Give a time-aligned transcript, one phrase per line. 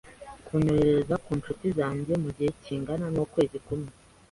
[0.45, 3.91] kunyohereza ku nshuti zanjye mu gihe kingana n’ukwezi kumwe.